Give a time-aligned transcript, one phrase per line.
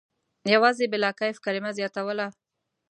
[0.53, 2.27] یوازې «بلاکیف» کلمه زیاتوله.